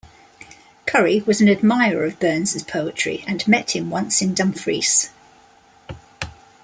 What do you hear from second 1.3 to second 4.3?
an admirer of Burns's poetry and met him once